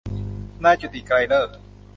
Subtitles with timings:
[0.63, 1.55] นายจุติ ไกรฤกษ์